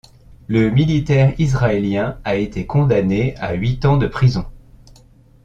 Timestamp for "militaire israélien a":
0.71-2.33